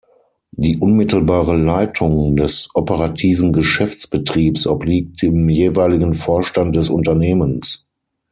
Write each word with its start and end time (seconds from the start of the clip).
Die 0.57 0.77
unmittelbare 0.79 1.55
Leitung 1.55 2.35
des 2.35 2.69
operativen 2.73 3.53
Geschäftsbetriebs 3.53 4.65
obliegt 4.65 5.21
dem 5.21 5.47
jeweiligen 5.47 6.15
Vorstand 6.15 6.75
des 6.75 6.89
Unternehmens. 6.89 7.87